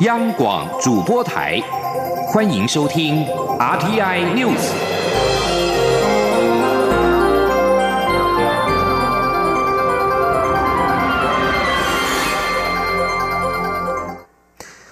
[0.00, 1.62] 央广主播台，
[2.26, 3.24] 欢迎收听
[3.60, 4.72] RTI News。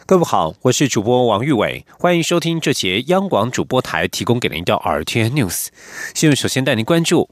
[0.06, 5.66] 各位好，我是主播王玉伟，欢迎收听这节央广主播台提供给您的 RTI News。
[6.14, 7.28] 新闻首先带您关注，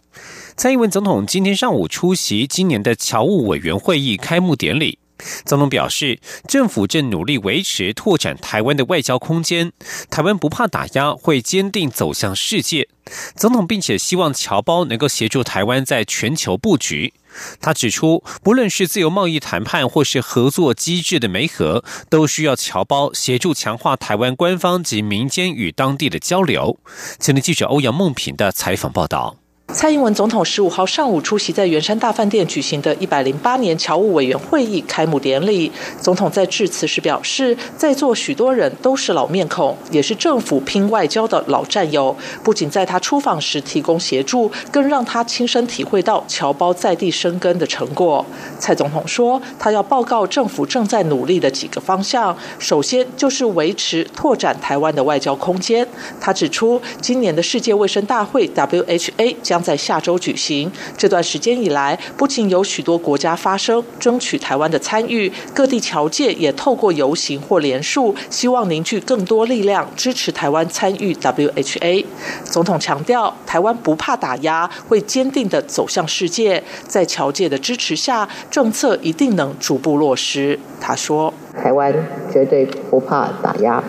[0.57, 4.99] 蔡英文总统今天上午出席今年的侨务委员会议开幕典礼。
[5.45, 9.73] 总统表示，政府正努力维持、拓展台湾的外交空间，
[10.11, 12.89] 台湾不怕打压，会坚定走向世界。
[13.35, 17.13] 总统并且希望侨胞能够协助台湾在全球布局。
[17.61, 26.79] 他指出，不论是自由贸易谈判或是合作机制的媒合，都需要侨胞协助强化台湾官方及民间与当地的交流。
[27.19, 29.40] 前的记者欧阳梦平的采访报道。
[29.73, 35.71] 蔡英文总统十五号上午出席在圆山大饭店举行的一百零八年侨务委员会议开幕典礼。
[36.01, 42.15] 总统在致辞时表示，在座许多人都是老面孔，也是政府拼外交的老战友。
[42.43, 48.27] 不仅在他出访时提供协助，更让他亲身体会到侨胞在地生根的成果。
[48.59, 55.87] 蔡总统说，他要报告政府正在努力的几个方向，首先就是维持拓展台湾的外交空间。
[56.21, 60.71] 他指出，今年的世界卫生大会 （WHA） 将在下周举行。
[60.97, 72.05] 这段时间以来，不仅有许多国家发声，争取台湾的参与，各地侨界也透过游行或联署，希望凝聚更多力量，支持台湾参与 WHA。
[72.45, 76.63] 总统强调，台湾不怕打压，会坚定的走向世界。
[76.87, 80.59] 在侨界的支持下，政策一定能逐步落实。
[80.81, 81.33] 他说
[81.63, 81.95] ：“台湾
[82.33, 83.83] 绝对不怕打压，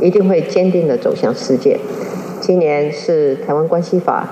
[0.00, 1.78] 一定会坚定的走向世界。
[2.40, 4.28] 今年是台湾关系法。”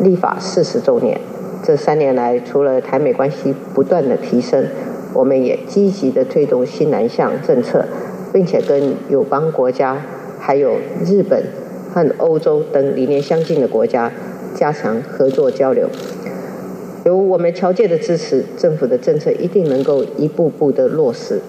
[0.00, 1.20] 立法四十周年，
[1.64, 4.64] 这三年来，除了台美关系不断的提升，
[5.12, 7.84] 我们也积极的推动新南向政策，
[8.32, 10.00] 并且跟友邦国家，
[10.38, 11.42] 还有日本
[11.92, 14.12] 和欧洲等理念相近的国家
[14.54, 15.88] 加强合作交流。
[17.04, 21.40] 有我们侨界的支持，政府的政策一定能够一步步的落实，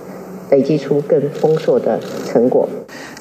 [0.50, 2.68] 累积出更丰硕的成果。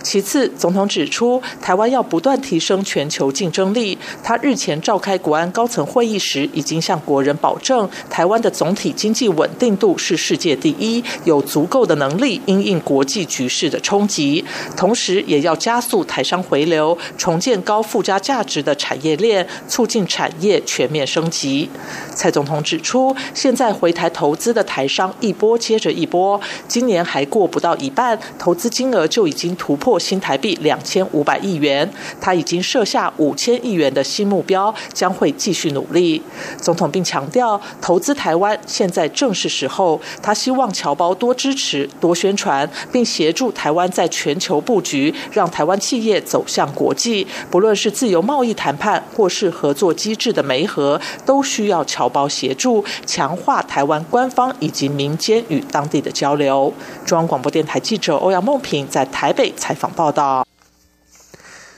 [0.08, 3.98] 其次，总统指出，台湾要不断提升全球竞争力。
[4.24, 14.42] 他日前召开国安高层会议时，已经向国人保证，台湾的总体经济稳定度是世界第一，有足够的能力应应国际局势的冲击。
[14.74, 21.68] 同时，也要加速台商回流，重建高附加价值的产业链，促进产业全面升级。
[22.14, 29.97] 蔡总统指出，现在回台投资的台商一波接着一波，今年还过不到一半，投资金额就已经突破。
[29.98, 36.22] 新台币两千五百亿元，他已经设下五千亿元的新目标，将会继续努力。
[36.60, 39.98] 总统并强调，投资台湾现在正是时候。
[40.22, 47.26] 他希望侨胞多支持、多宣传，并协助台湾在全球布局，让台湾企业走向国际。
[47.50, 56.72] 不论是自由贸易谈判，或是合作机制的媒合，都需要侨胞协助，强化台湾官方以及民间与当地的交流。
[57.06, 59.74] 中央广播电台记者欧阳梦平在台北采。
[59.78, 60.46] 访报道。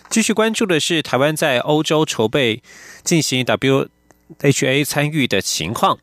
[0.08, 2.62] 继续关注的是台湾在欧洲筹备
[3.04, 5.98] 进行 WHA 参与的情况。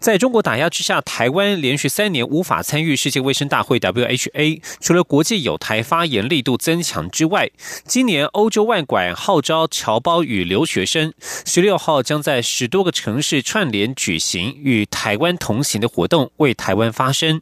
[0.00, 4.60] 在中国打压之下，台湾连续三年无法参与世界卫生大会 WHA。
[4.78, 7.50] 除了国际有台发言力度增强之外，
[7.86, 11.14] 今年欧洲外馆号召侨胞与留学生，
[11.46, 17.40] 十六号将在十多个城市串联举行与台湾同行的活动，为台湾发声。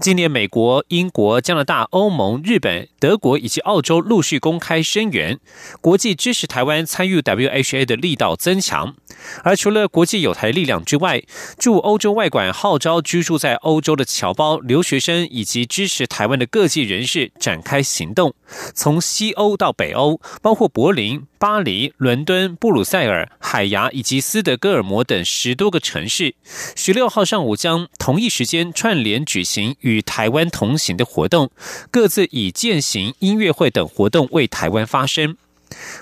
[0.00, 5.38] 今年，美国、英国、加拿大、欧盟、日本、德国以及澳洲陆续公开声援，
[5.82, 8.94] 国际支持台湾参与 WHA 的力道增强。
[9.42, 11.22] 而除了国际有台力量之外，
[11.58, 18.34] 驻欧洲外馆号召居住在欧洲的侨胞、留学生以及支持台湾的各界人士展开行动，
[18.74, 21.26] 从西欧到北欧，包括柏林。
[21.40, 26.34] 巴黎、伦敦、布鲁塞尔、海牙以及斯德哥尔摩等十多个城市，
[26.76, 31.50] 十六号上午将同一时间串联举行与台湾同行的活动，
[31.90, 35.38] 各自以践行、音乐会等活动为台湾发声。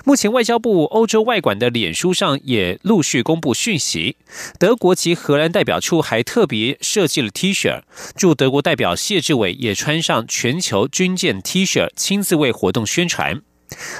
[0.03, 4.17] 目前，外交部欧洲外馆的脸书上也陆续公布讯息，
[4.57, 7.83] 德国及荷兰代表处还特别设计了 T 恤，
[8.15, 13.41] 驻德国代表谢志伟也穿上全球军舰 T 恤，亲自为活动宣传。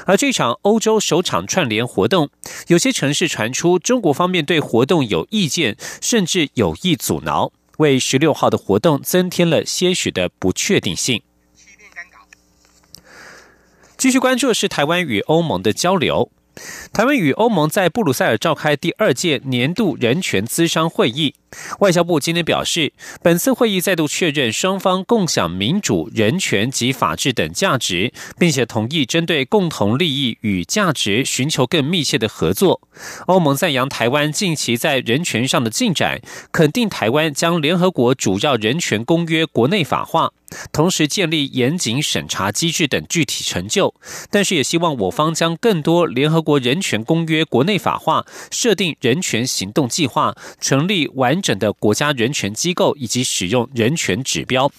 [0.04, 2.30] 而这场欧洲首场串联活动，
[2.66, 11.22] 有些城市传出中国方面对活动有意见，甚至有意阻挠，为十六号的活动增添了些许的不确定性。
[14.00, 16.30] 继续关注的是台湾与欧盟的交流。
[16.90, 21.34] 台湾与欧盟在布鲁塞尔召开第二届年度人权咨商会议。
[21.80, 32.80] 外交部今天表示，本次会议再度确认双方共享民主、人权及法治等价值，并且同意针对共同利益与价值寻求更密切的合作。
[33.26, 40.32] 欧盟赞扬台湾近期在人权上的进展，肯定台湾将联合国主要人权公约国内法化。
[40.72, 43.94] 同时建立严谨审查机制等具体成就，
[44.30, 54.70] 但是也希望我方将更多联合国人权公约国内法化，设定人权行动计划，成立完整的国家人权机构，以及使用人权指标。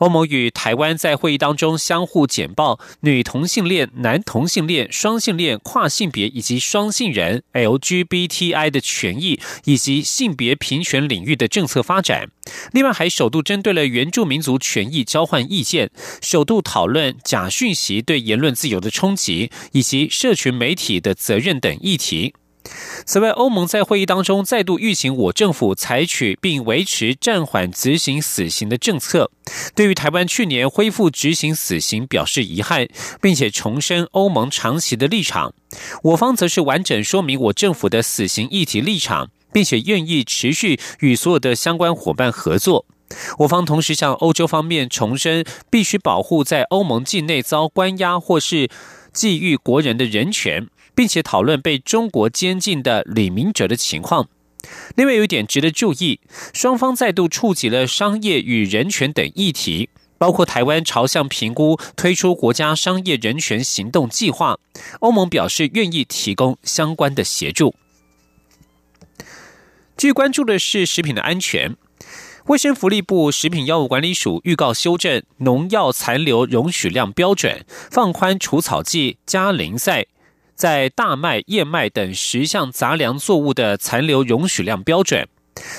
[0.00, 12.30] 欧盟与台湾在会议当中相互简报女同性恋、男同性恋、双性恋、跨性别以及双性人 （LGBTI） 的权益，以及性别平权领域的政策发展。
[12.72, 15.90] 另外，还首度针对了原住民族权益交换意见，
[16.22, 22.32] 首度讨论假讯息对言论自由的冲击，以及社群媒体的责任等议题。
[23.04, 29.30] 此外，欧盟在会议当中再度预请我政府采取并维持暂缓执行死刑的政策。
[29.74, 32.88] 对于台湾去年恢复执行死刑表示遗憾，
[33.20, 35.52] 并且重申欧盟长期的立场。
[36.04, 42.86] 我方则是完整说明我政府的死刑议题立场，并且愿意持续与所有的相关伙伴合作。
[43.38, 48.68] 我方同时向欧洲方面重申，必须保护在欧盟境内遭关押或是
[49.12, 50.68] 觊觎国人的人权。
[51.00, 54.28] 并且讨论被中国监禁的李明哲的情况。
[54.96, 56.20] 另外有一点值得注意，
[56.52, 59.88] 双方再度触及了商业与人权等议题，
[60.18, 64.58] 包括台湾朝向评估推出国家商业人权行动计划，
[64.98, 67.74] 欧盟表示愿意提供相关的协助。
[69.96, 71.74] 据关注的是食品的安全，
[72.48, 80.04] 卫生福利部食品药物管理署预告修正农药残留容许量标准，放宽除草剂、加磷赛。
[80.60, 85.26] 在大麦、燕麦等十项杂粮作物的残留容许量标准，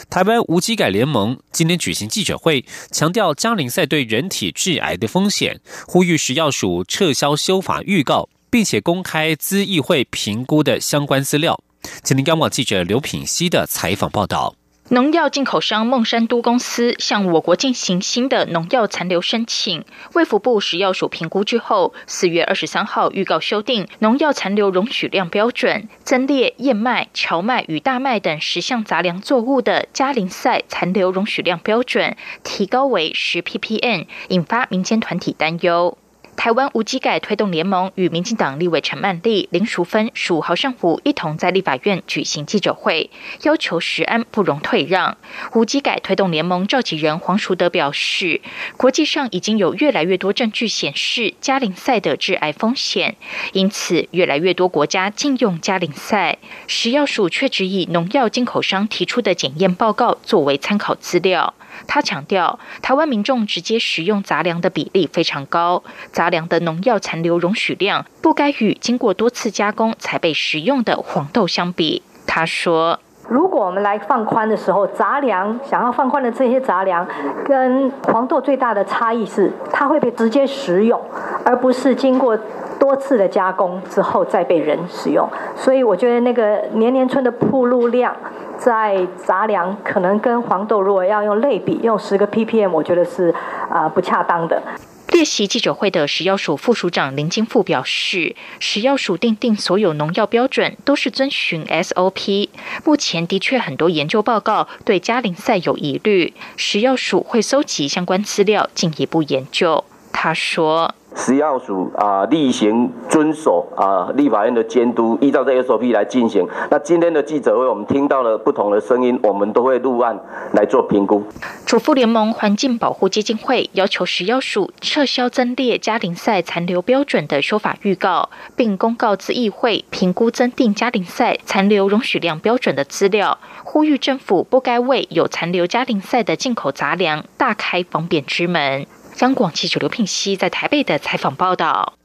[0.09, 11.63] 台湾无机改联盟今天举行记者会，强调加林赛对人体致癌的风险，呼吁食药署撤销修法预告，并且公开资议会评估的相关资料。
[12.01, 14.55] 请听央广记者刘品希的采访报道。
[14.93, 35.97] 农药进口商孟山都公司向我国进行新的农药残留申请，卫福部食药署评估之后，四月二十三号预告修订农药残留容许量标准，增列燕麦、荞麦与大麦等十项杂粮作物的加林赛残留容许量标准，提高为十 ppm，引发民间团体担忧。
[36.43, 43.11] 台湾无机改推动联盟与民进党立委陈曼丽、林淑芬十五号上午一同在立法院举行记者会，
[43.43, 45.19] 要求食安不容退让。
[45.53, 48.41] 无机改推动联盟召集人黄淑德表示，
[48.75, 53.15] 国际上已经有越来越多证据显示加林赛的致癌风险，
[53.53, 56.39] 因此越来越多国家禁用加林赛。
[56.65, 61.53] 食药署却只以农药进口商提出的检验报告作为参考资料。
[61.87, 72.01] 他强调，台湾民众直接食用杂粮的比例非常高，杂粮的农药残留容许量不该与经过多次加工才被食用的黄豆相比。
[72.25, 77.05] 他说：“如果我们来放宽的时候，杂粮想要放宽的这些杂粮，
[77.45, 81.01] 跟黄豆最大的差异是，它会被直接食用，
[81.43, 82.37] 而不是经过
[82.79, 85.27] 多次的加工之后再被人使用。
[85.55, 88.15] 所以，我觉得那个年年春的铺路量。”
[88.63, 93.33] 在杂粮可能跟黄豆，如果要用类比，用十个 ppm，我觉得是
[93.67, 94.61] 啊不恰当的。
[95.09, 102.49] 列席记者会的食药署副署长林金富表示，食药署定定所有农药标准都是遵循 SOP。
[102.85, 109.83] 目前的确很多研究报告对加林赛有疑虑，食药署会搜集相关资料进一步研究。
[110.13, 110.93] 他说。
[111.15, 116.47] 食药署啊，例行遵守啊立法院的监督，依照这 SOP 来进行。
[116.69, 120.17] 那今天的记者会，我们听到了不同的声音，我们都会入案
[120.53, 121.23] 来做评估。
[121.65, 138.85] 主妇联盟环境保护基金会要求食药署撤销增列加林赛残留标准的说法预告，并公告自议会评估增订加林赛残留容许量标准的资料，呼吁政府不该为有残留加林赛的进口杂粮大开方便之门。
[139.19, 141.97] 央广记者刘聘熙在台北的采访报道。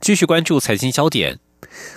[0.00, 1.38] 继续关注财经焦点，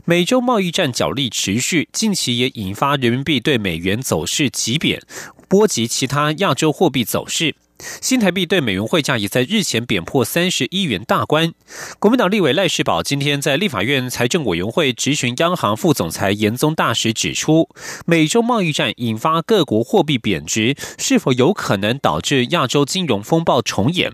[0.03, 5.01] 美洲贸易战角力持续，近期也引发人民币对美元走势急贬，
[5.47, 7.55] 波及其他亚洲货币走势。
[7.77, 11.53] 新台币对美元汇价也在日前贬破三十一元大关。
[11.99, 17.69] 国民党立委赖世宝今天在立法院财政委员会质询央行副总裁严宗大使，指出，
[18.05, 24.13] 美洲贸易战引发各国货币贬值，是否有可能导致亚洲金融风暴重演？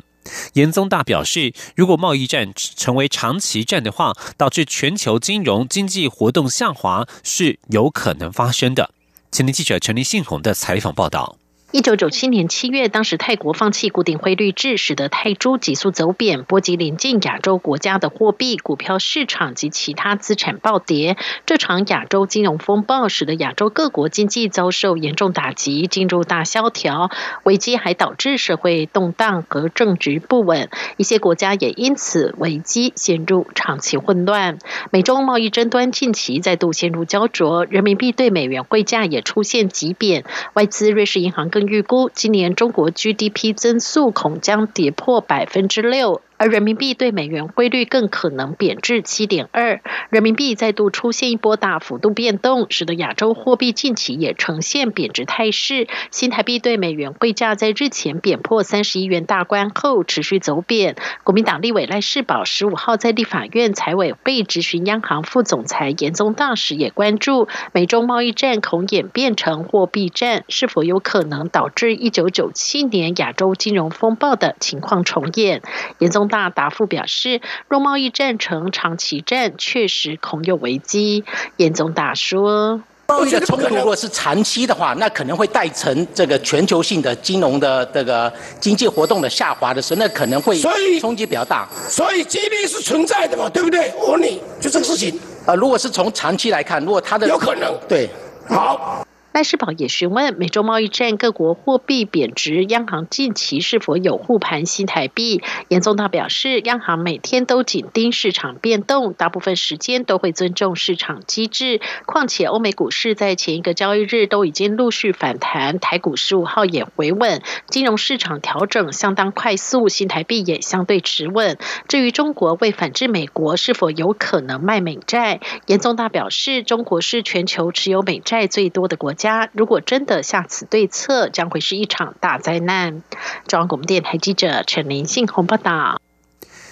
[0.53, 8.91] 严宗大表示，如果贸易战成为长期战的话，导致全球金融经济活动下滑是有可能发生的。
[9.31, 11.40] 前天记者陈立信宏的采访报道。
[11.71, 21.15] 一九九七年七月，当时泰国放弃固定汇率制，使得泰铢急速走贬，波及邻近亚洲国家的货币、股票市场及其他资产暴跌。
[21.45, 27.09] 这场亚洲金融风暴使得亚洲各国经济遭受严重打击，进入大萧条。
[27.43, 34.59] 危机还导致社会动荡和政局不稳，一些国家也因此危机陷入长期混乱。
[34.91, 40.25] 美中贸易争端近期再度陷入焦灼，人民币对美元汇价也出现急贬。
[40.53, 41.60] 外资瑞士银行更。
[41.67, 46.21] 预估今年中国 GDP 增速恐将跌破百分之六。
[46.41, 49.79] 而人民币对美元汇率更可能贬至七点二，
[50.09, 55.87] 人民币再度出现一波大幅度变动，使得亚洲货币近期也呈现贬值态势。
[56.09, 60.95] 新台币对美元汇价在日前贬破三十一元大关后持续走贬。
[61.23, 75.61] 国民党立委赖世宝十五号在立法院财委会质询央行副总裁严宗大时，也关注美中贸易战恐演变成货币战，是否有可能导致一九九七年亚洲金融风暴的情况重演？
[75.99, 76.30] 严宗。
[76.31, 81.23] 大答复表示，若贸易战成长期战，确实恐有危机。
[81.57, 90.57] 严总打说，贸易的冲突如果是长期的话，那可能会带成这个全球性的金融的这个经济活动的下滑的时候，那可能会
[90.99, 91.67] 冲击比较大。
[91.89, 93.93] 所以几率是存在的嘛，对不对？
[93.99, 95.19] 我问你就这个事情。
[95.45, 98.09] 呃，如果是从长期来看，如果它的有可能对
[98.47, 99.05] 好。
[99.33, 105.41] 赖世宝也询问美洲贸易战各国货币贬值，央行近期是否有护盘新台币？
[105.69, 111.79] 严宗道表示，央行每天都紧盯市场变动，大部分时间都会尊重市场机制。
[112.05, 121.57] 况且欧美股市在前一个交易日都已经陆续反弹，台股十五号也回稳，金融市场调整相当快速，新台币也相对持稳。
[121.87, 125.39] 至于中国为反制美国，是否有可能卖美债？
[125.67, 129.20] 严宗大表示，中国是全球持有美债最多的国家。
[129.21, 133.03] 家如果真的下此对策，将会是一场大灾难。
[133.47, 136.01] 中央广播电台记者陈林信鸿报道。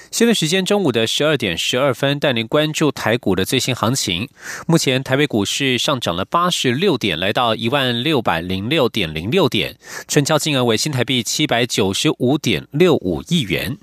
[0.09, 4.27] 现在时间中午的十二点十二分，带您关注台股的最新行情。
[4.65, 9.77] 目前台北股市上涨了八十六点，来到一万六百零六点零六点，
[10.07, 13.77] 成交金额为新台币七百九十五点六五亿元。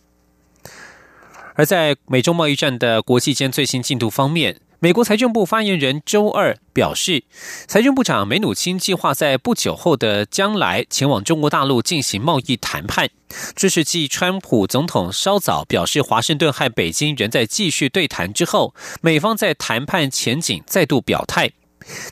[1.54, 4.56] 而在美中贸易战的国际间最新进度方面。
[4.86, 7.24] 美国财政部发言人周二表示，
[7.66, 13.10] 财政部长梅努钦计划在不久后的将来前往中国大陆进行贸易谈判。
[13.56, 21.50] 这是继川普总统稍早表示华盛顿和北京仍在继续对谈之后，美方在谈判前景再度表态。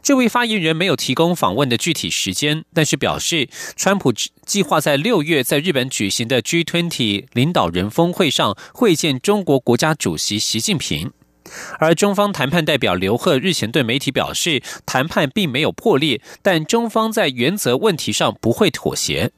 [0.02, 4.12] 这位发言人没有提供访问的具体时间，但是表示，川普
[4.44, 11.12] 计划在六月在日本举行的 G20 领导人峰会上会见中国国家主席习近平。
[11.78, 19.30] 而中方谈判代表刘鹤日前对媒体表示，谈判并没有破裂，但中方在原则问题上不会妥协。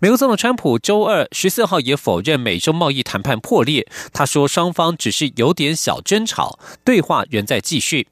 [0.00, 8.08] 美国总统川普周二十四号也否认美中贸易谈判破裂，他说双方只是有点小争吵，对话仍在继续。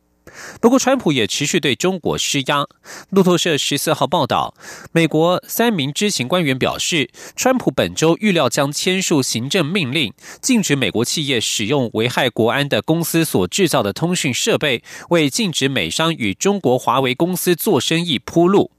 [0.61, 2.67] 不过，川普也持续对中国施压。
[3.11, 4.55] 路透社十四号报道，
[4.93, 18.71] 美国三名知情官员表示，川普本周预料将签署行政命令，禁止美国企业使用危害国安的公司所制造的通讯设备，为禁止美商与中国华为公司做生意铺路。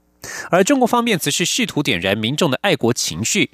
[0.50, 3.50] 而中国方面则是试图点燃民众的爱国情绪。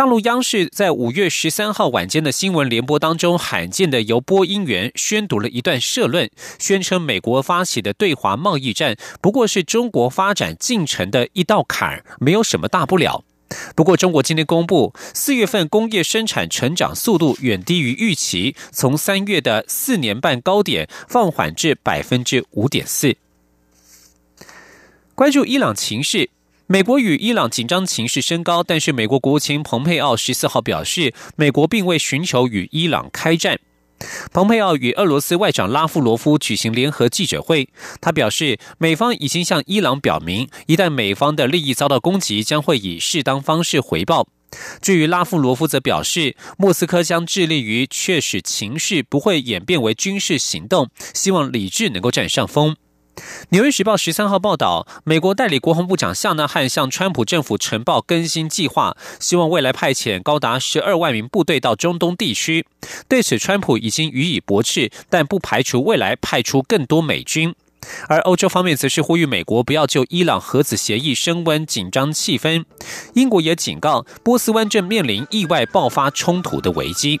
[0.00, 13.22] 大陆央视在五月十三号晚间的新闻联播当中，罕见的由播音员宣读了一段社论，宣称美国发起的对华贸易战不过是中国发展进程的一道坎儿，没有什么大不了。
[13.76, 23.18] 不过，中国今天公布，四月份工业生产成长速度远低于预期，从三月的四年半高点放缓至百分之五点四。
[25.14, 26.30] 关注伊朗情势。
[26.72, 33.58] 美国与伊朗紧张情势升高，但是美国国务卿蓬佩奥十四号表示，美国并未寻求与伊朗开战。
[34.32, 37.68] 蓬佩奥与俄罗斯外长拉夫罗夫举行联合记者会，
[38.00, 44.28] 他表示，美方已经向伊朗表明，一旦美方的利益遭到攻击，将会以适当方式回报。
[44.80, 52.74] 至于拉夫罗夫则表示，莫斯科将致力于确使情势不会演变为军事行动，希望理智能够占上风。
[53.50, 62.64] 《纽约时报》十三号报道，美国代理国防部长夏纳汉向川普政府呈报更新计划，希望未来派遣高达十二万名部队到中东地区。
[63.08, 67.54] 对此，川普已经予以驳斥，但不排除未来派出更多美军。
[68.08, 72.64] 而欧洲方面则是呼吁美国不要就伊朗核子协议升温紧张气氛。
[73.14, 77.20] 英国也警告波斯湾正面临意外爆发冲突的危机。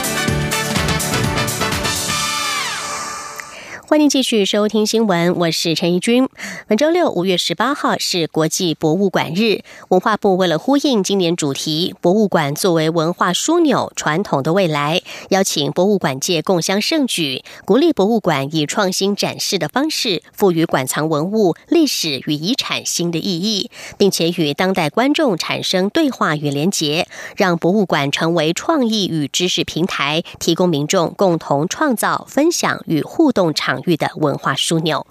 [3.91, 6.29] 欢迎继续收听新闻，我是陈怡君。
[6.65, 33.80] 本周六五月十八号是国际博物馆日，文化部为了呼应今年主题“博物馆作为文化枢纽，传统的未来”，邀请博物馆界共襄盛举，鼓励博物馆以创新展示的方式，赋予馆藏文物、历史与遗产新的意义，并且与当代观众产生对话与连结，让博物馆成为创意与知识平台，提供民众共同创造、分享与互动场。
[33.85, 35.05] 域的文化枢纽。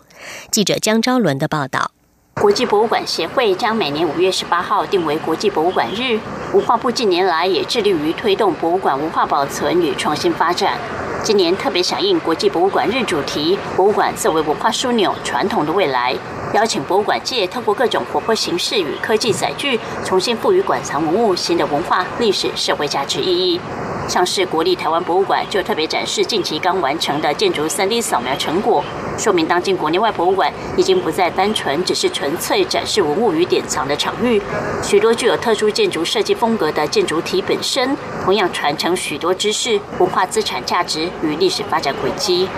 [0.50, 1.90] 记者江昭伦的报道：
[2.34, 6.18] 国际博物馆协会将每年五月十八号定为国际博物馆日。
[6.52, 10.76] 文化部近年来也致力于推动博物馆文化保存与创新发展。
[11.22, 16.16] 今年特别响应国际博物馆日主题“博物馆作为文化枢纽，传统的未来”，
[16.54, 23.60] 邀请博物馆界透过各种活泼形式与科技载具，重新赋予馆藏文物新的文化、历史、社会价值意义。
[24.10, 28.82] 像是国立台湾博物馆就特别展示近期刚完成的建筑 3D 扫描成果，
[29.16, 34.42] 说明当今国内外博物馆已经不再单纯只是纯粹展示文物与典藏的场域。
[34.82, 42.48] 许多具有特殊建筑设计风格的建筑体本身，同样传承许多知识、文化资产价值与历史发展轨迹。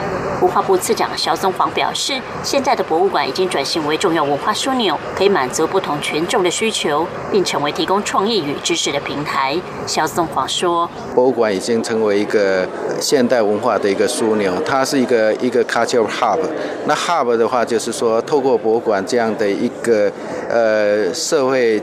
[0.41, 9.57] 文化部次长肖松煌表示，现在的博物馆已经转型为重要文化枢纽，可以满足不同群众的需求，并成为提供创意与知识的平台。
[9.87, 12.67] 肖松煌说：“博物馆。”已经成为一个
[12.99, 16.39] 现代文化的一个枢纽，它是一个一个 cultural hub。
[16.87, 20.11] 那 hub 的话，就是说透过博物馆这样的一个
[20.49, 21.79] 呃社会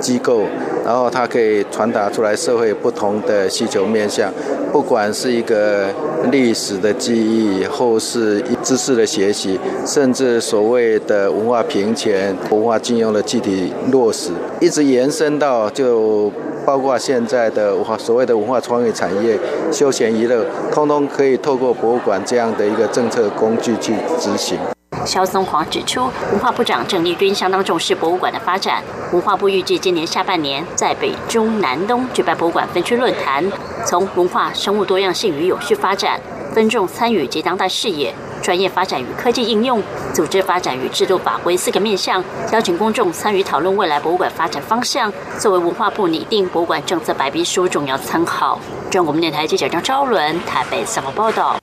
[0.00, 0.42] 机构，
[0.84, 4.32] 然后它可以传达出来社会不同的需求面向，
[4.72, 5.86] 不管是一个
[6.30, 16.32] 历史的记忆，后是知识的学习，甚至所谓的文化平权、文化金融的具体落实，一直延伸到就。
[16.66, 19.38] 包括现在的文化所谓的文化创意产业、
[19.70, 24.58] 休闲娱乐，通通可以透过博物馆这样的一个政策工具去执行。
[25.06, 28.82] 肖松煌指出，文化部长郑丽君相当重视博物馆的发展。
[29.12, 33.44] 文化部预计今年下半年在北中南东举办博物馆分区论坛，
[33.86, 36.20] 从文化、生物多样性与有序发展、
[36.52, 38.12] 分众参与及当代视野。
[38.42, 48.60] 专业发展与科技应用、组织发展与制度法规四个面向，邀请公众参与讨论未来博物馆发展方向，作为文化部拟定博物馆政策白皮书重要参考。
[48.88, 51.56] 中国电台记者张昭伦台北采访报道。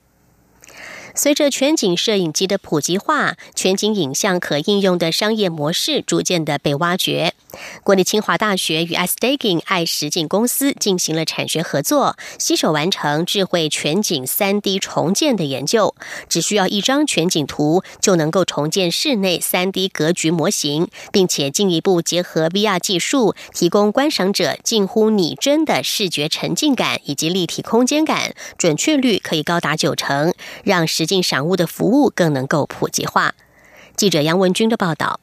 [1.14, 7.34] 随着全景摄影机的普及化，全景影像可应用的商业模式逐渐的被挖掘。
[7.84, 15.94] 国立清华大学与 iStaking 爱实境公司进行了产学合作，携手完成智慧全景三 D 重建的研究。
[16.28, 33.34] 只需要一张全景图，就能够重建室内三 D 格局模型，并且进一步结合 VR 技术，提供观赏者近乎拟真的视觉沉浸感以及立体空间感，准确率可以高达九成，让实境赏物的服务更能够普及化。
[33.96, 35.20] 记者杨文军的报道。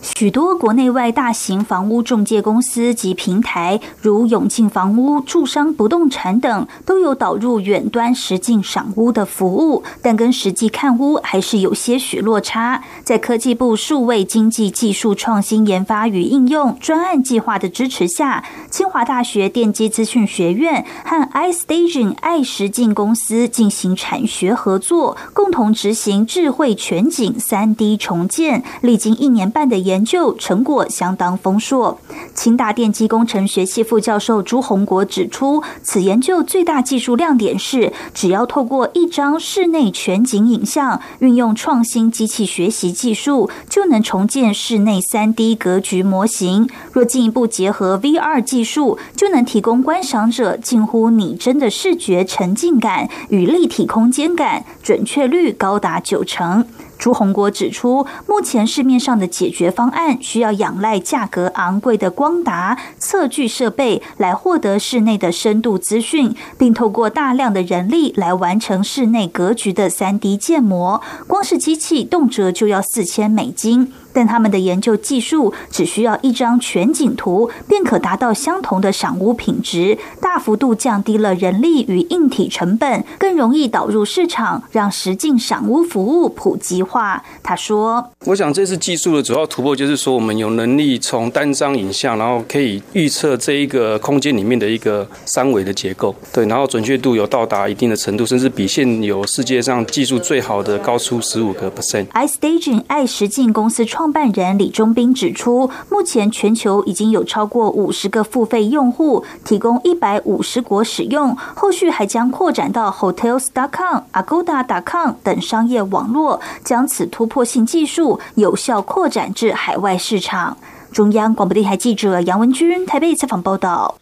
[0.00, 12.84] 许多国内外大型房屋中介公司及平台，如永庆房屋、住商不动产等，都有导入远端实境赏屋的服务，但跟实际看屋还是有些许落差。
[13.02, 29.87] 在科技部数位经济技术创新研发与应用专案计划的支持下，清华大学电机资讯学院和 iStation 爱实境公司进行产学合作，共同执行智慧全景三 D 重建，历经一年半的。
[29.88, 31.98] 研究成果相当丰硕。
[32.34, 46.68] 清大电机工程学系副教授朱宏国指出，此研究最大技术亮点是，只要透过一张室内全景影像，运用创新机器学习技术，就能重建室内三 D 格局模型。
[46.92, 56.66] 若进一步结合 VR 技术，就能提供观赏者近乎拟真的视觉沉浸感与立体空间感，准确率高达九成。
[56.98, 71.00] 朱宏国指出，目前市面上的解决方案需要仰赖价格昂贵的光达测距设备来获得室内的深度资讯，并透过大量的人力来完成室内格局的三 D 建模。
[71.26, 73.92] 光是机器动辄就要四千美金。
[74.18, 87.22] 但他们的研究技术只需要一张全景图，便可达到相同的赏屋品质，大幅度降低了人力与硬体成本，更容易导入市场，让实境赏屋服务普及化。
[87.44, 113.46] 他说：“我想这次技术的主要突破就是说，我们有能力从单张影像，然后可以预测这一个空间里面的一个三维的结构，对，然后准确度有到达一定的程度，甚至比现有世界上技术最好的高出十五个 percent。” iStaging 爱实境公司创办人李忠斌指出，目前全球已经有超过五十个付费用户，提供一百五十国使用，后续还将扩展到 Hotels.
[113.54, 114.64] dot com、Agoda.
[114.66, 120.56] dot com 等商业网络，将此突破性技术有效扩展至海外市场。
[120.92, 123.96] 中央广播电台记者杨文君台北采访报道。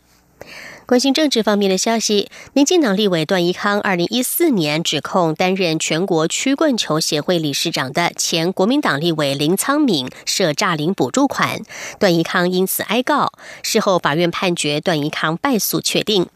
[0.87, 11.61] 关心政治方面的消息，民进党立委段宜康二零一四年指控担任全国曲棍球协会理事长的前国民党立委林苍敏涉诈领补助款，
[11.99, 13.33] 段宜康因此哀告。
[13.64, 16.29] 事后法院判决段宜康败诉确定。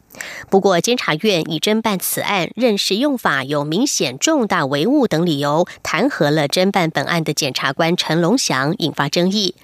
[0.48, 9.54] 不过，监察院以侦办此案认识用法有明显重大违误等理由，弹劾了侦办本案的检察官陈龙祥，引发争议。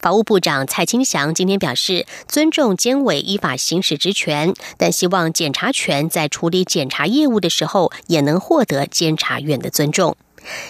[0.00, 10.16] 法务部长蔡清祥今天表示，尊重监委依法行使职权，但希望检察权在处理检察业务的时候，也能获得监察院的尊重。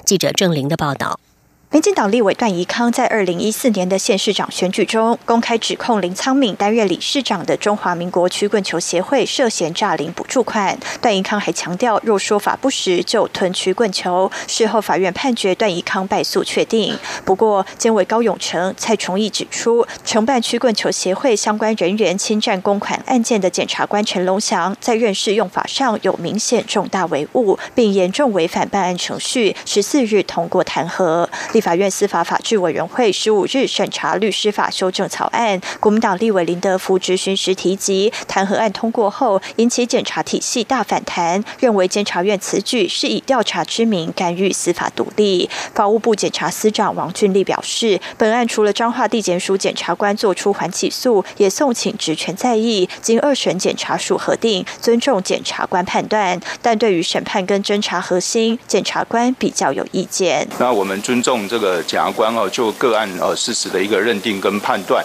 [0.05, 1.21] 记者郑玲的报道。
[1.73, 10.77] 民进党立委段宜康在二零一四年的县市长选举中，公开指控林苍敏担任理事长的中华民国曲棍球协会涉嫌诈领补助款。
[11.01, 14.29] 段宜康还强调，若说法不实，就吞曲棍球。
[14.49, 16.99] 事后法院判决段宜康败诉确定。
[17.25, 29.55] 不过，监委高永成、蔡崇义指出，承办曲棍球协会相关人员侵占公款案件的检察官陈龙祥，在认识用法上有明显重大违误，并严重违反办案程序。
[29.65, 31.29] 十四日通过弹劾。
[31.61, 45.51] 法院司法法制委员会十五日审查律师法修正草案，国民党立委林德福执询时提及，弹劾案通过后引起检察体系大反弹，认为监察院此举是以调查之名干预司法独立。
[45.75, 60.47] 法务部检察司长王俊立表示，本案除了彰化地检署检察官作出缓起诉，也送请职权在议，经二审检察署核定，尊重检察官判断，但对于审判跟侦查核心，检察官比较有意见。
[60.59, 61.31] 那我们尊重。
[61.51, 65.05] 这个检察官哦，就个案呃事实的一个认定跟判断。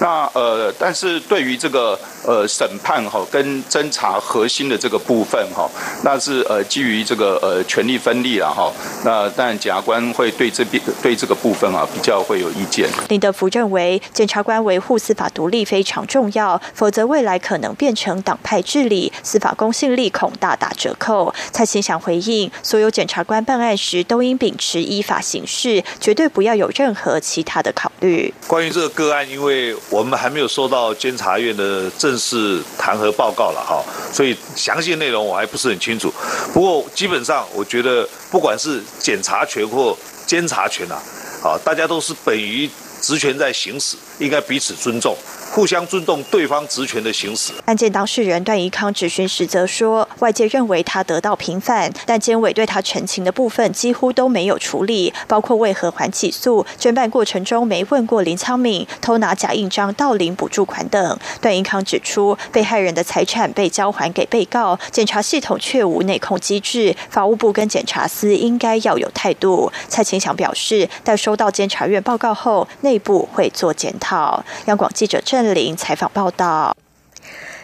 [0.00, 1.96] 那呃，但是对于这个
[2.26, 5.68] 呃审判哈跟侦查核心的这个部分哈，
[6.02, 8.72] 那是呃基于这个呃权力分立了哈。
[9.04, 12.88] 那但检察官会对这边对这个部分啊比较会有意见。
[13.08, 21.32] 林德福认为，检察官维护司法独立非常重要，否则未来可能变成党派治理，司法公信力恐大打折扣。
[21.52, 28.32] 蔡清祥回应，所有检察官办案时都应秉持依法行事，绝对不要有任何其他的考虑。
[28.46, 36.12] 关于这个个案，因为我们还没有收到监察院的正是弹劾报告了哈，所以详细内容我还不是很清楚。
[36.52, 41.00] 不过基本上，我觉得不管是检察权或监察权啊，
[41.42, 42.68] 啊，大家都是本于
[43.00, 45.16] 职权在行使，应该彼此尊重。
[45.52, 47.52] 互相尊重对方职权的行使。
[47.64, 61.18] 案件当事人段宜康质询时则说，外界认为他得到平反，但监委对他陈情的部分几乎都没有处理，包括为何还起诉、侦办过程中没问过林昌敏、偷拿假印章盗领补助款等。
[61.40, 69.72] 段宜康指出，被害人的财产被交还给被告，检察系统却无内控机制，法务部跟检察司应该要有态度。
[69.88, 74.44] 蔡清祥表示，待收到监察院报告后，内部会做检讨。
[74.66, 75.35] 央广记者郑。
[75.42, 76.76] 林采访报道。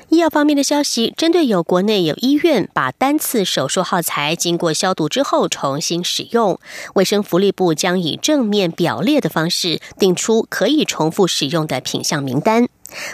[0.08, 6.60] 医药方面的消息，针对有国内有医院把单次手术耗材经过消毒之后重新使用，
[6.94, 12.68] 卫生福利部将以正面表列的方式定出可以重复使用的品项名单。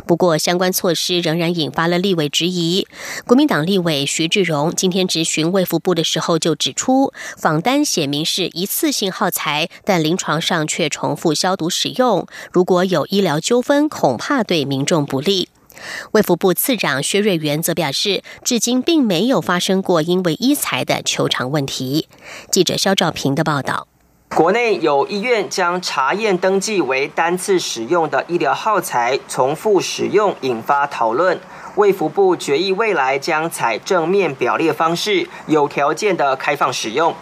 [0.07, 2.87] 不过，相关措施仍然引发了立委质疑。
[3.27, 15.49] 国民党立委徐志荣今天质询卫福部的时候就指出，访单写明是一次性耗材，但临床上却重复消毒使用，如果有医疗纠纷，恐怕对民众不利。
[16.13, 22.09] 卫福部次长薛瑞元则表示，至今并没有发生过因为医材的求偿问题。
[22.51, 23.88] 记者肖兆平的报道：
[24.35, 31.41] 国内有医院将查验登记为单次使用的医疗耗材重复使用，引发讨论。
[31.75, 37.15] 卫福部决议未来将采正面表列方式，有条件的开放使用。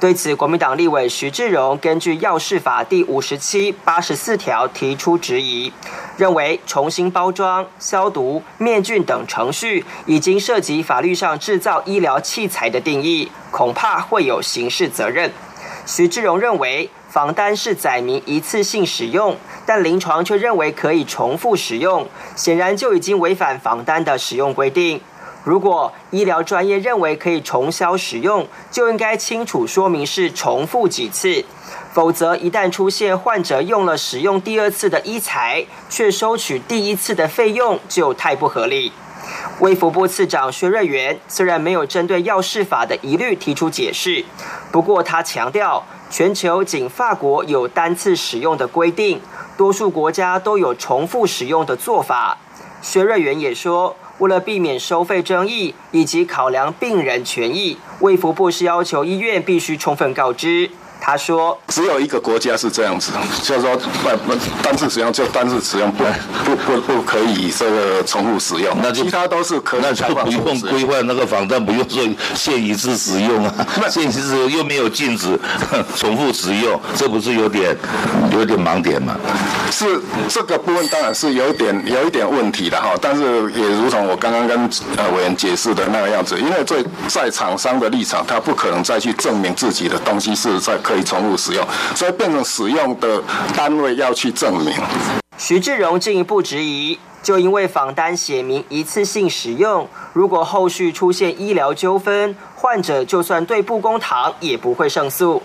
[0.00, 5.72] 对此，国民党立委徐志荣根据药事法第五十七、八十四条提出质疑，
[6.16, 15.32] 认为重新包装、消毒、灭菌等程序已经涉及法律上制造医疗器材的定义，恐怕会有刑事责任。
[15.90, 25.00] 徐志荣认为，房单是载明一次性使用，但临床却认为可以重复使用，显然就已经违反房单的使用规定。
[25.44, 31.42] 如果医疗专业认为可以重销使用，就应该清楚说明是重复几次，
[31.94, 38.92] 否则一旦出现患者用了使用第二次的医材，却收取第一次的费用，就太不合理。
[39.60, 44.24] 卫福部次长薛瑞元虽然没有针对药事法的疑虑提出解释，
[44.70, 49.20] 不过他强调，全球仅法国有单次使用的规定，
[49.56, 52.38] 多数国家都有重复使用的做法。
[52.80, 60.70] 薛瑞元也说，为了避免收费争议以及考量病人权益，卫福部是要求医院必须充分告知。
[61.08, 66.04] 他说：“只有一个国家是这样子，就是说，不单次使用就单次使用，不
[66.44, 68.76] 不不不可以这个重复使用。
[68.82, 75.28] 那其他都是可那就不用规范那个防弹，不用说限一次使用啊，限一次使用又没有禁止
[75.96, 77.74] 重复使用，这不是有点
[78.38, 79.14] 有点盲点嘛？
[79.70, 83.22] 是这个部分当然是有点有一点问题的哈，但是
[83.52, 84.58] 也如同我刚刚跟
[84.96, 93.20] 呃委员解释的那个样子，因为在在厂商的立场，他不可能再去证明自己的东西是在。”可以重复使用，所以变成使用的
[93.54, 94.72] 单位要去证明。
[95.36, 105.42] 徐志荣进一步质疑，就因为访单写明一次性使用，如果后续出现医疗纠纷，患者就算对簿公堂也不会胜诉。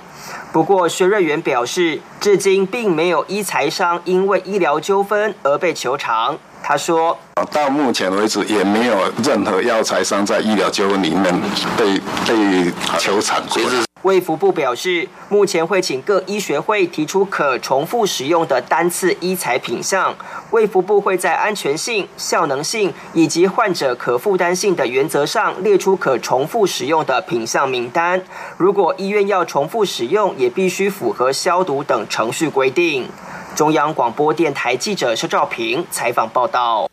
[0.53, 6.37] 不过薛瑞元表示，至今并没有一财商因为医疗纠纷而被求偿。
[6.63, 7.17] 他说
[7.52, 11.41] ：“到目前为止，也没有任何药材商在医疗纠纷里面
[11.78, 13.62] 被被求偿过。”
[14.04, 20.13] 卫福部表示，目前会请各医学会提出可重复使用的单次医材品项。
[20.52, 28.21] 卫福部会在安全性、效能性以及患者可负担性的原则上列出可重复使用的品项名单。
[28.58, 33.08] 如果医院要重复使用，也必须符合消毒等程序规定。
[33.55, 36.89] 中央广播电台记者肖兆平采访报道。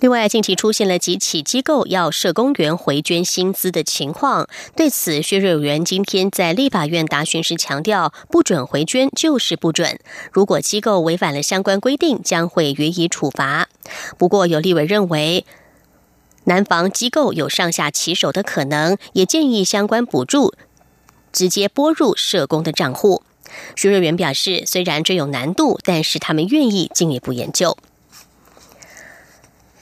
[0.00, 4.46] 另外，近期出现了几起机构要社工员回捐薪资的情况。
[4.76, 9.98] 对此，薛瑞元今天在立法院答询时强调，不准回捐就是不准。
[10.30, 13.68] 如果机构违反了相关规定，将会予以处罚。
[14.18, 15.46] 不过，有立委认为，
[16.44, 20.54] 南防机构有上下其手的可能，也建议相关补助
[21.32, 23.22] 直接拨入社工的账户。
[23.76, 27.76] 徐瑞元表示，虽然这有难度，但是他们愿意进一步研究。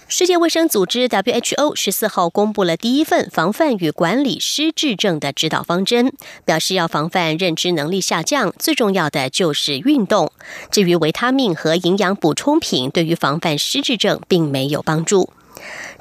[0.08, 6.12] 世界卫生组织 （WHO） 十四号公布了第一份防范与管理失智症的指导方针，
[6.44, 10.30] 表示要防范认知能力下降，最重要的就是运动。
[10.70, 15.30] 至于维他命和营养补充品，对于防范失智症并没有帮助。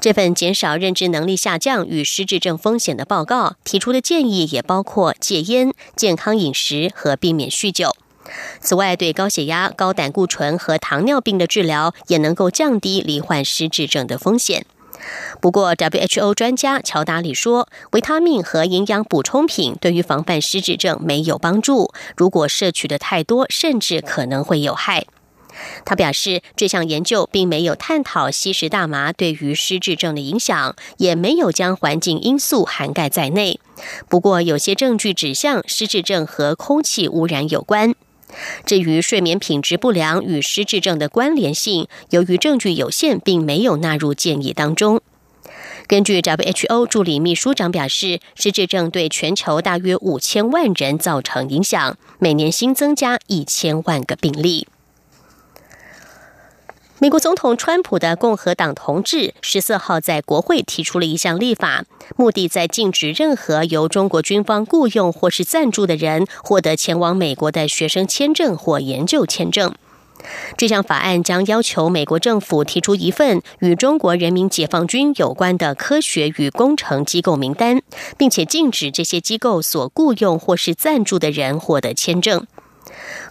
[0.00, 7.94] 这份减少认知能力下降与失智症风险的报告提出的建议，也包括戒烟、健康饮食和避免酗酒。
[8.60, 14.64] 此外，对高血压、高胆固醇和糖尿病的治疗也能够降低罹患失智症的风险。
[15.40, 25.06] 不过，WHO 专家乔达里说，维他命和营养补充品对于防范失智症没有帮助，如果摄取的太多，甚至可能会有害。
[25.84, 33.60] 他表示，这项研究并没有探讨吸食大麻对于失智症的影响，也没有将环境因素涵盖在内。
[34.08, 37.94] 不过，有些证据指向失智症和空气污染有关。
[38.64, 45.02] 至于睡眠品质不良与失智症的关联性，由于证据有限，并没有纳入建议当中。
[45.86, 54.66] 根据 WHO 助理秘书长表示，失智症对全球大约五千万人造成影响，每年新增加一千万个病例。
[57.02, 61.84] 美国总统川普的共和党同志十四号在国会提出了一项立法，
[62.14, 69.74] 目的在禁止任何由中国军方雇佣或是赞助的人获得前往美国的学生签证或研究签证。
[70.56, 77.82] 这项法案将要求美国政府提出一份与中国人民解放军有关的科学与工程机构名单，
[78.16, 82.46] 并且禁止这些机构所雇佣或是赞助的人获得签证。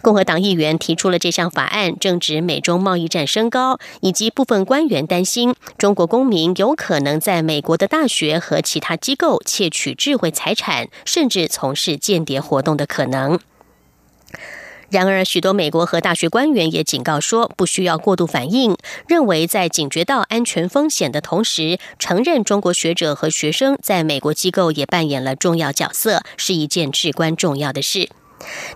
[0.01, 13.39] 共和党议员提出了这项法案，正值美中贸易战升高，以及部分官员担心中国公民有可能在美国的大学和其他机构窃取智慧财产，甚至从事间谍活动的可能。
[14.89, 18.75] 然而，许多美国和大学官员也警告说，不需要过度反应，
[19.07, 28.09] 认为在警觉到安全风险的同时，承认中国学者和学生在美国机构也扮演了重要角色，是一件至关重要的事。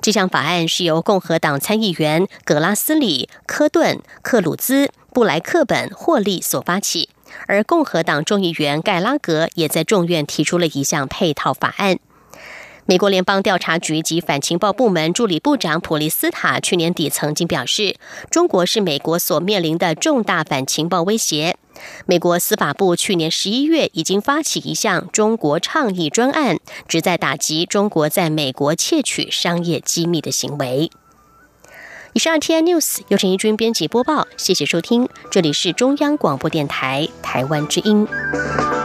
[0.02, 7.10] 这项法案是由共和党参议员格拉斯里、科顿、克鲁兹、布莱克本、霍利所发起，
[7.48, 11.98] 而共和党众议员盖拉格也在众院提出了一项配套法案。
[12.88, 17.96] 美国联邦调查局及反情报部门助理部长普利斯塔去年底曾经表示，
[18.30, 21.58] 中国是美国所面临的重大反情报威胁。
[22.06, 30.90] 美国司法部去年十一月已经发起一项中国倡议专案，旨在打击中国在美国窃取商业机密的行为。
[32.14, 38.08] 以上 T I News 由陈一军编辑播报，谢谢收听，这里是中央广播电台台湾之音。